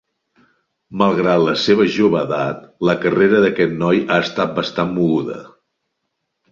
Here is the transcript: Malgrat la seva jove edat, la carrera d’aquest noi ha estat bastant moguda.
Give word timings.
Malgrat 1.01 1.43
la 1.49 1.53
seva 1.65 1.85
jove 1.97 2.19
edat, 2.21 2.65
la 2.91 2.97
carrera 3.05 3.43
d’aquest 3.45 3.79
noi 3.87 4.05
ha 4.09 4.21
estat 4.27 4.59
bastant 4.61 4.95
moguda. 5.01 5.43